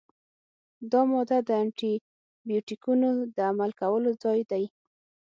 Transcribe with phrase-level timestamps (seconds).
[0.91, 1.93] دا ماده د انټي
[2.47, 4.63] بیوټیکونو د عمل کولو ځای دی.